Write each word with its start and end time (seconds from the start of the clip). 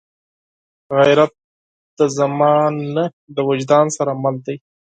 غیرت 0.97 1.33
د 1.97 1.99
زمان 2.17 2.73
نه، 2.95 3.05
د 3.35 3.37
وجدان 3.49 3.85
سره 3.97 4.11
مل 4.21 4.35
دی 4.45 4.55